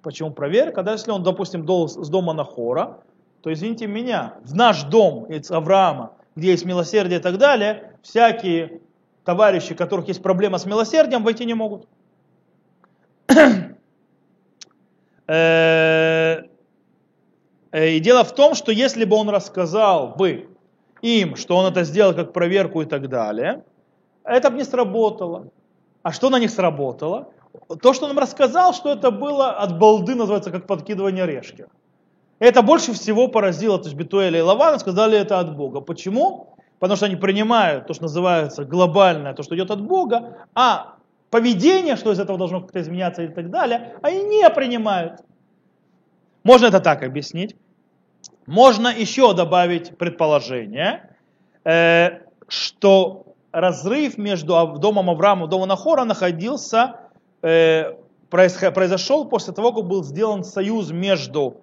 [0.00, 0.82] Почему проверка?
[0.82, 3.00] Да, если он, допустим, дол с дома Нахора,
[3.42, 8.80] то извините меня, в наш дом из Авраама, где есть милосердие и так далее, всякие
[9.24, 11.86] товарищи, у которых есть проблема с милосердием, войти не могут.
[15.26, 16.42] Э,
[17.72, 20.50] э, и дело в том, что если бы он рассказал бы
[21.00, 23.64] им, что он это сделал как проверку и так далее,
[24.22, 25.48] это бы не сработало.
[26.04, 27.28] А что на них сработало?
[27.80, 31.66] То, что он им рассказал, что это было от балды, называется, как подкидывание решки.
[32.38, 35.80] Это больше всего поразило, то есть Битуэля и Лавана сказали это от Бога.
[35.80, 36.56] Почему?
[36.78, 40.96] Потому что они принимают то, что называется глобальное, то, что идет от Бога, а
[41.30, 45.22] поведение, что из этого должно как-то изменяться и так далее, они не принимают.
[46.42, 47.56] Можно это так объяснить.
[48.44, 51.16] Можно еще добавить предположение,
[51.64, 56.96] э, что разрыв между домом Авраама и домом Нахора находился,
[57.42, 57.94] э,
[58.30, 61.60] произошел после того, как был сделан союз между,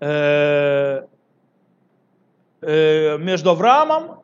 [0.00, 1.02] э,
[2.60, 4.20] между Авраамом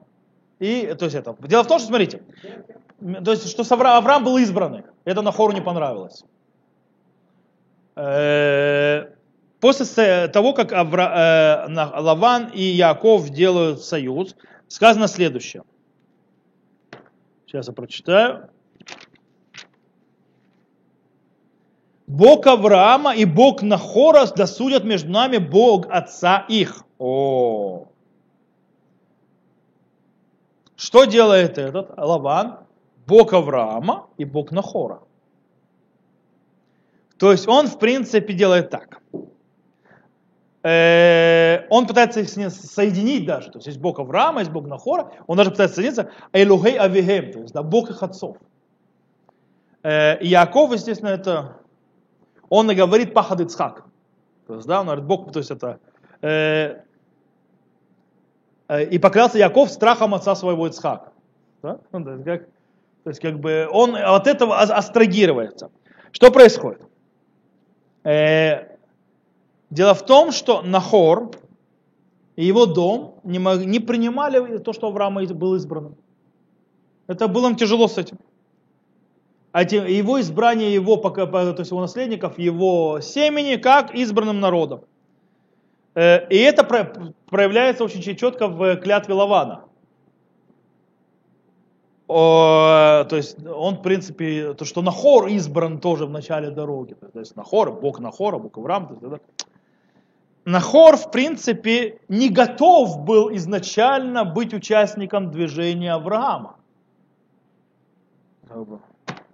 [0.59, 1.37] и, то есть это.
[1.41, 2.23] Дело в том, что, смотрите,
[3.25, 4.85] то есть, что Авраам был избранный.
[5.05, 6.25] Это Нахору не понравилось.
[7.97, 9.07] Э,
[9.61, 14.37] после того, как Авра, э, Лаван и Яков делают союз,
[14.69, 15.63] сказано следующее.
[17.47, 18.51] Сейчас я прочитаю.
[22.07, 26.85] Бог Авраама и Бог Нахора досудят между нами Бог Отца их.
[26.99, 27.89] О.
[30.77, 32.59] Что делает этот Лаван?
[33.07, 35.01] Бог Авраама и Бог Нахора.
[37.19, 39.01] То есть он, в принципе, делает так.
[40.67, 43.53] Э, он пытается их соединить даже.
[43.53, 45.13] То есть есть Бог Авраама, есть Бог Нахора.
[45.29, 46.11] Он даже пытается соединиться.
[46.33, 48.37] Элухей Авихем, то есть да, Бог их отцов.
[49.85, 51.59] Э, и Яков, естественно, это...
[52.49, 53.85] Он и говорит Пахад Ицхак.
[54.49, 55.79] То есть, да, он говорит, Бог, то есть это...
[56.21, 56.81] Э,
[58.91, 61.13] и поклялся Яков страхом отца своего Ицхака.
[61.63, 61.79] Да?
[61.93, 62.47] Ну, как,
[63.05, 65.71] то есть как бы он от этого астрагируется.
[66.11, 66.83] Что происходит?
[69.77, 71.31] Дело в том, что Нахор
[72.35, 75.95] и его дом не, мог, не принимали то, что Авраам был избранным.
[77.07, 78.19] Это было им тяжело с этим.
[79.53, 84.81] А его избрание его, то есть его наследников, его семени, как избранным народом.
[85.95, 86.65] Э, и это
[87.31, 89.67] проявляется очень четко в клятве Лавана
[92.07, 96.95] то есть он, в принципе, то, что Нахор избран тоже в начале дороги.
[96.95, 98.89] То есть Нахор, Бог Нахора, Бог Авраам.
[98.89, 99.23] То есть.
[100.47, 106.55] Нахор, в принципе, не готов был изначально быть участником движения Авраама.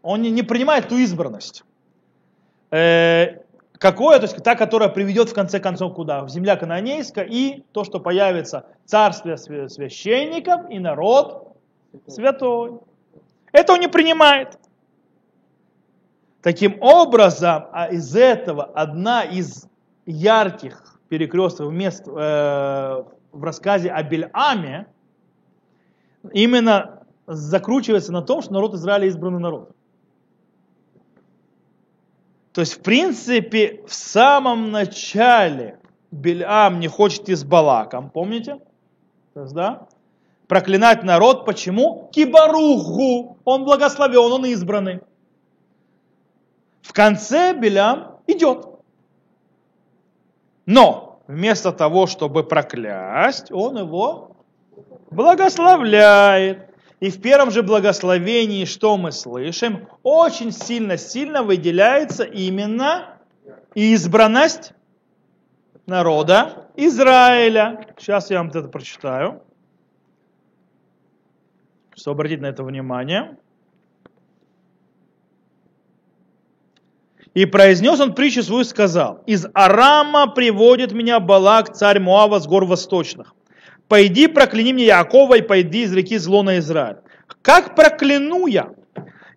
[0.00, 1.64] Он не, принимает ту избранность.
[2.70, 3.42] Э,
[3.74, 4.20] какое?
[4.20, 6.24] То есть та, которая приведет в конце концов куда?
[6.24, 11.54] В земля кананейская и то, что появится царствие священников и народ
[12.06, 12.80] святой.
[13.52, 14.58] Это он не принимает.
[16.40, 19.68] Таким образом, а из этого одна из
[20.06, 24.86] ярких перекрестных мест э, в рассказе о Бельаме
[26.32, 29.76] именно закручивается на том, что народ Израиля избранный народ.
[32.54, 35.78] То есть, в принципе, в самом начале
[36.10, 38.60] Бельам не хочет и с Балаком, помните?
[39.34, 39.88] Есть, да?
[40.48, 41.44] проклинать народ.
[41.44, 42.08] Почему?
[42.10, 43.36] Кибаруху.
[43.44, 45.00] Он благословен, он избранный.
[46.80, 48.71] В конце Белям идет.
[50.66, 54.36] Но вместо того, чтобы проклясть, он его
[55.10, 56.68] благословляет.
[57.00, 63.18] И в первом же благословении, что мы слышим, очень сильно-сильно выделяется именно
[63.74, 64.72] избранность
[65.86, 67.88] народа Израиля.
[67.98, 69.42] Сейчас я вам это прочитаю,
[71.96, 73.36] чтобы обратить на это внимание.
[77.34, 82.66] И произнес он притчу свою, сказал, «Из Арама приводит меня Балак, царь Муава, с гор
[82.66, 83.34] восточных.
[83.88, 86.96] Пойди, прокляни мне Якова и пойди из реки зло на Израиль.
[87.40, 88.70] Как прокляну я?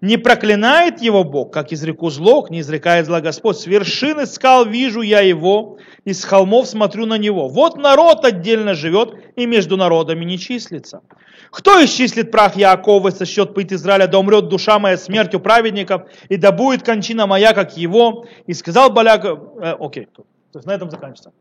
[0.02, 3.58] Не проклинает его Бог, как изреку зло, не изрекает зла Господь.
[3.58, 7.48] С вершины скал вижу я его, и с холмов смотрю на него.
[7.48, 11.02] Вот народ отдельно живет, и между народами не числится.
[11.50, 16.36] Кто исчислит прах Яакова со счет пыть Израиля, да умрет душа моя смертью праведников, и
[16.36, 18.26] да будет кончина моя, как его.
[18.46, 21.32] И сказал Баляк, э, окей, то есть на этом заканчивается.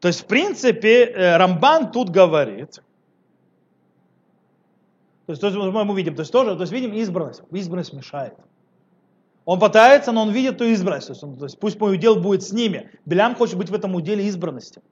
[0.00, 2.80] То есть, в принципе, э, Рамбан тут говорит,
[5.30, 8.34] то есть, то есть мы видим, то есть тоже, то есть видим избранность, избранность мешает.
[9.44, 12.16] Он пытается, но он видит ту избранность, то есть, он, то есть пусть мой удел
[12.16, 12.90] будет с ними.
[13.06, 14.82] Белям хочет быть в этом уделе избранности.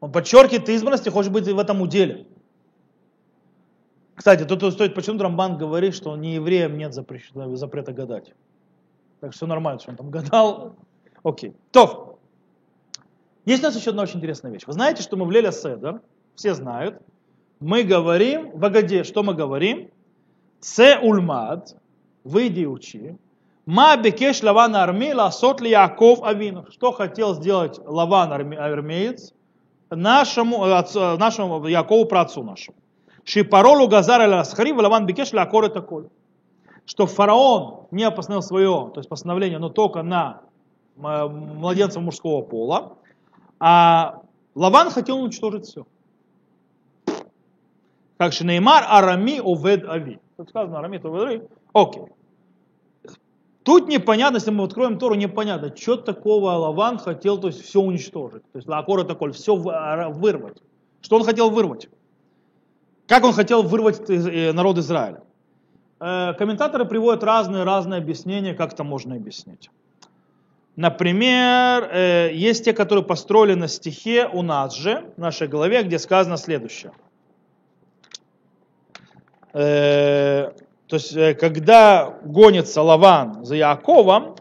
[0.00, 2.26] Он подчеркивает избранности, хочет быть в этом уделе.
[4.14, 8.34] Кстати, тут стоит почему Рамбан говорит, что не евреям нет запрета, запрета гадать.
[9.20, 10.74] Так что все нормально, что он там гадал.
[11.22, 11.54] Окей.
[11.70, 12.18] То.
[13.44, 14.66] Есть у нас еще одна очень интересная вещь.
[14.66, 16.00] Вы знаете, что мы в Леля Седер,
[16.34, 17.00] все знают,
[17.60, 19.88] мы говорим, в Агаде, что мы говорим?
[20.60, 21.76] Це ульмад,
[22.24, 23.16] выйди и учи.
[23.66, 26.64] Ма бекеш лаван арми ласот ли Яков авину.
[26.70, 29.34] Что хотел сделать лаван армеец
[29.90, 30.64] нашему,
[31.18, 32.76] нашему Якову, праотцу нашему.
[33.24, 35.86] Шипаролу Газар аль Асхари, Лаван Бекеш Лакор это.
[36.86, 40.40] Что фараон не постановил свое, то есть постановление, но только на
[40.96, 42.94] младенцев мужского пола,
[43.60, 44.22] а
[44.54, 45.86] Лаван хотел уничтожить все.
[48.18, 50.18] Как Шинеймар Арами Овед Ави.
[50.36, 51.42] Тут сказано Арами Овед Ави.
[51.72, 52.02] Окей.
[53.62, 58.42] Тут непонятно, если мы откроем Тору, непонятно, что такого Лаван хотел, то есть все уничтожить.
[58.52, 60.58] То есть Лакор это коль, все вырвать.
[61.00, 61.88] Что он хотел вырвать?
[63.06, 65.22] Как он хотел вырвать э, народ Израиля?
[66.00, 69.70] Э, комментаторы приводят разные-разные объяснения, как это можно объяснить.
[70.74, 75.98] Например, э, есть те, которые построили на стихе у нас же, в нашей голове, где
[75.98, 76.92] сказано следующее.
[79.52, 80.52] То
[80.90, 84.36] есть, когда гонится Лаван за Яковом,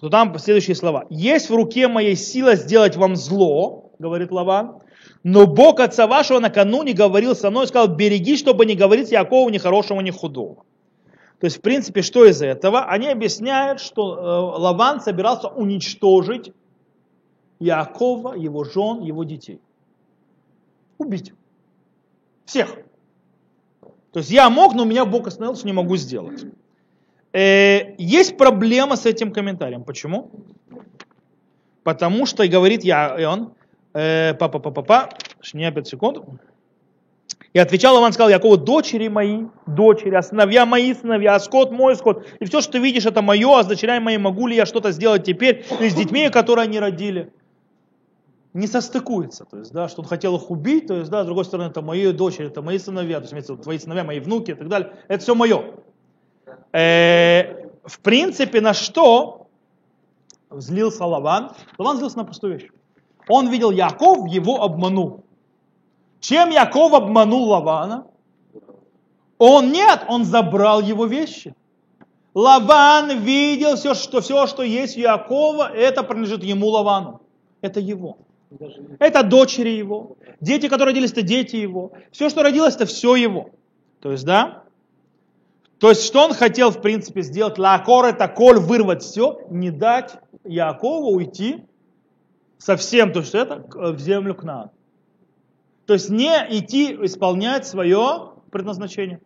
[0.00, 1.06] то там следующие слова.
[1.10, 4.80] «Есть в руке моей сила сделать вам зло, говорит Лаван,
[5.24, 9.48] но Бог отца вашего накануне говорил со мной и сказал, береги, чтобы не говорить Якову
[9.48, 10.64] ни хорошего, ни худого.
[11.40, 12.84] То есть, в принципе, что из этого?
[12.84, 16.52] Они объясняют, что э, Лаван собирался уничтожить
[17.60, 19.60] Якова, его жен, его детей.
[20.98, 21.32] Убить.
[22.44, 22.76] Всех.
[24.12, 26.44] То есть я мог, но меня Бог остановил, что не могу сделать.
[27.32, 29.84] Э, есть проблема с этим комментарием.
[29.84, 30.30] Почему?
[31.82, 33.52] Потому что, говорит я, и он,
[33.92, 35.08] Папа-папа-папа,
[35.54, 36.18] не 5 секунд.
[37.54, 41.96] И отвечал Лаван, сказал Якову, дочери мои, дочери, а сыновья мои сыновья, а скот мой
[41.96, 42.26] скот.
[42.38, 44.92] И все, что ты видишь, это мое, а с дочерями моими могу ли я что-то
[44.92, 47.32] сделать теперь, или с детьми, которые они родили.
[48.58, 51.44] Не состыкуется, то есть, да, что он хотел их убить, то есть, да, с другой
[51.44, 54.66] стороны, это мои дочери, это мои сыновья, то есть, твои сыновья, мои внуки и так
[54.66, 55.76] далее, это все мое.
[56.72, 59.46] Э, в принципе, на что
[60.50, 61.52] злился Лаван?
[61.78, 62.68] Лаван злился на простую вещь.
[63.28, 65.24] Он видел Яков, его обманул.
[66.18, 68.08] Чем Яков обманул Лавана?
[69.38, 71.54] Он нет, он забрал его вещи.
[72.34, 77.20] Лаван видел все, что, все, что есть у Якова, это принадлежит ему Лавану.
[77.60, 78.18] Это его.
[78.98, 80.16] Это дочери его.
[80.40, 81.92] Дети, которые родились, это дети его.
[82.12, 83.50] Все, что родилось, это все его.
[84.00, 84.64] То есть, да?
[85.78, 87.58] То есть, что он хотел, в принципе, сделать?
[87.58, 91.64] Лакор это коль, вырвать все, не дать Якову уйти
[92.58, 94.70] совсем, то есть это в землю к нам.
[95.86, 99.20] То есть не идти исполнять свое предназначение.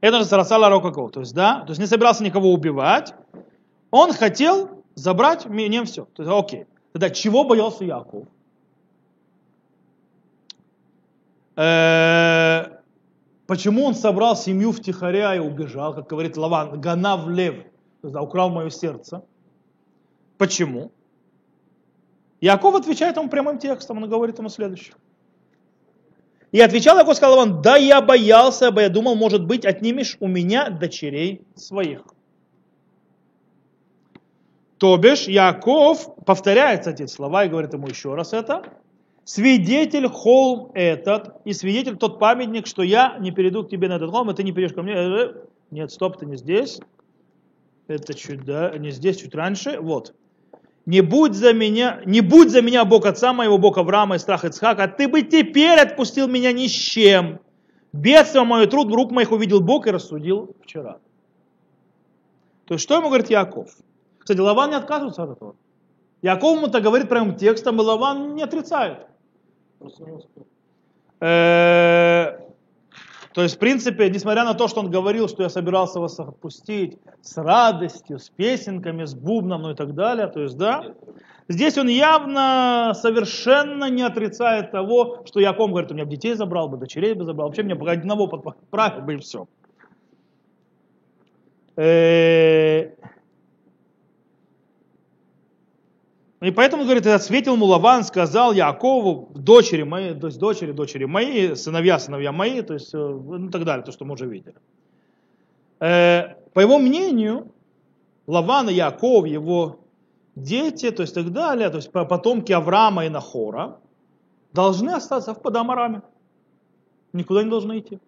[0.00, 1.10] Это же Сарасала Рокаков.
[1.12, 3.14] То есть, да, то есть не собирался никого убивать.
[3.90, 6.06] Он хотел забрать мне все.
[6.14, 6.66] То есть, окей.
[6.96, 8.26] Тогда чего боялся Яков?
[11.54, 12.78] Э,
[13.46, 17.64] почему он собрал семью втихаря и убежал, как говорит Лаван, Ганав лев,
[18.00, 19.22] то есть, да, украл мое сердце.
[20.38, 20.90] Почему?
[22.40, 24.94] Яков отвечает ему прямым текстом, он говорит ему следующее.
[26.50, 30.70] И отвечал Яков, сказал он, да я боялся я думал, может быть, отнимешь у меня
[30.70, 32.15] дочерей своих.
[34.78, 38.62] То бишь, Яков повторяет эти слова и говорит ему еще раз это.
[39.24, 44.10] свидетель холм этот, и свидетель тот памятник, что я не перейду к тебе на этот
[44.10, 44.94] холм, и ты не перейдешь ко мне.
[44.94, 45.34] Э,
[45.70, 46.80] Нет, стоп, ты не здесь.
[47.88, 49.80] Это чуть, да, не здесь, чуть раньше.
[49.80, 50.14] Вот.
[50.84, 54.44] Не будь за меня, не будь за меня Бог отца моего, Бог Авраама и страх
[54.44, 57.40] Ицхака, а ты бы теперь отпустил меня ни с чем.
[57.92, 60.98] Бедство мое, труд рук моих увидел Бог и рассудил вчера.
[62.66, 63.70] То есть, что ему говорит Яков?
[64.26, 65.54] Кстати, Лаван не отказывается от этого.
[66.20, 69.06] Яков ему-то говорит прямым текстом, и Лаван не отрицает.
[71.20, 72.36] Э,
[73.32, 76.98] то есть, в принципе, несмотря на то, что он говорил, что я собирался вас отпустить
[77.22, 80.96] с радостью, с песенками, с бубном, ну и так далее, то есть, да,
[81.46, 86.68] здесь он явно совершенно не отрицает того, что Яков говорит, у меня бы детей забрал
[86.68, 89.46] бы, дочерей бы забрал, вообще мне бы одного подправил бы и все.
[91.76, 92.90] Э,
[96.42, 101.54] И поэтому, говорит, ответил ему Лаван, сказал Якову, дочери мои, то есть дочери, дочери мои,
[101.54, 104.54] сыновья, сыновья мои, то есть, э, ну, так далее, то, что мы уже видели.
[105.80, 107.52] Э, по его мнению,
[108.26, 109.80] Лаван и Яков, его
[110.34, 113.78] дети, то есть так далее, то есть потомки Авраама и Нахора,
[114.52, 116.02] должны остаться в Падамараме.
[117.14, 117.98] Никуда не должны идти.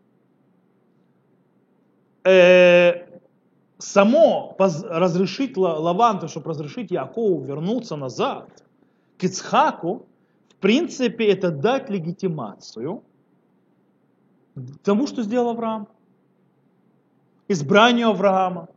[3.79, 8.65] Само разрешить Лаванту, чтобы разрешить Якову вернуться назад
[9.17, 10.07] к Ицхаку,
[10.49, 13.03] в принципе, это дать легитимацию
[14.83, 15.89] тому, что сделал Авраам.
[17.49, 18.69] Избранию Авраама,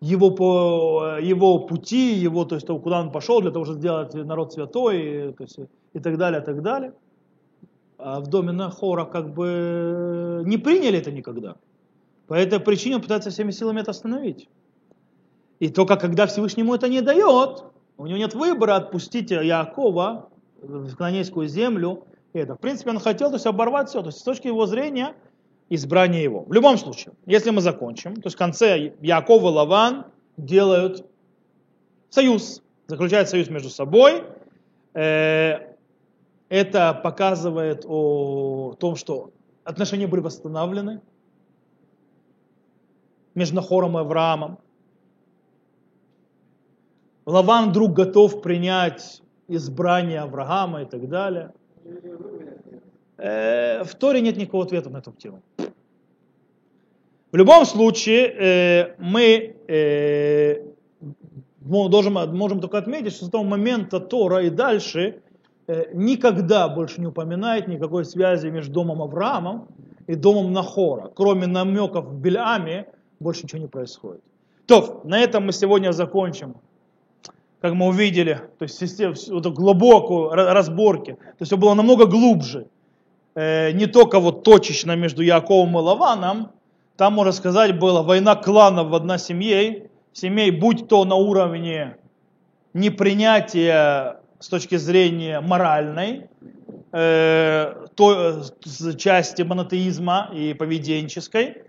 [0.00, 4.52] его, по, его пути, его, то есть, куда он пошел для того, чтобы сделать народ
[4.52, 5.58] святой, то есть,
[5.94, 6.92] и так далее, и так далее.
[7.98, 11.56] А в доме Нахора как бы не приняли это никогда.
[12.26, 14.48] По этой причине он пытается всеми силами это остановить.
[15.60, 17.64] И только когда Всевышнему это не дает,
[17.96, 20.28] у него нет выбора отпустить Якова
[20.60, 22.04] в Кананейскую землю.
[22.32, 22.54] Это.
[22.54, 24.00] В принципе, он хотел то есть, оборвать все.
[24.00, 25.14] То есть, с точки его зрения,
[25.70, 26.44] избрание его.
[26.44, 30.06] В любом случае, если мы закончим, то есть в конце Яков и Лаван
[30.36, 31.06] делают
[32.10, 34.24] союз, заключают союз между собой.
[34.92, 35.74] Э,
[36.48, 39.30] это показывает о том, что
[39.64, 41.00] отношения были восстановлены,
[43.36, 44.58] между Нахором и Авраамом.
[47.26, 51.52] Лаван вдруг готов принять избрание Авраама и так далее.
[53.18, 55.42] Э, в Торе нет никакого ответа на эту тему.
[57.32, 60.62] В любом случае, э, мы э,
[61.60, 65.20] можем только отметить, что с того момента Тора и дальше
[65.92, 69.66] никогда больше не упоминает никакой связи между домом Авраамом
[70.06, 72.86] и домом Нахора, кроме намеков в Бельаме
[73.20, 74.22] больше ничего не происходит.
[74.66, 76.56] То, на этом мы сегодня закончим.
[77.60, 81.12] Как мы увидели, то есть систему, вот глубокую разборки.
[81.12, 82.66] То есть все было намного глубже.
[83.34, 86.50] Э, не только вот точечно между Яковом и Лаваном.
[86.96, 89.90] Там, можно сказать, была война кланов в одной семье.
[90.12, 91.96] Семей, будь то на уровне
[92.72, 96.28] непринятия с точки зрения моральной,
[96.92, 101.64] э, то, э, части монотеизма и поведенческой,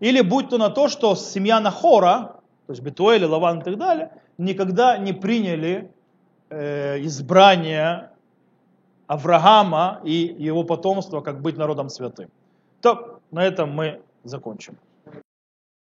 [0.00, 2.36] или будь то на то, что семья Нахора,
[2.66, 5.90] то есть Бетуэль, Лаван и так далее, никогда не приняли
[6.50, 8.10] э, избрание
[9.06, 12.28] Авраама и его потомства, как быть народом святым.
[12.80, 14.76] То на этом мы закончим.